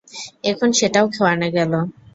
[0.43, 1.73] এখন সেটাও খোয়ানো গেল।